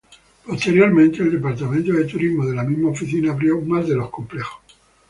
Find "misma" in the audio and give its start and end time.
2.63-2.89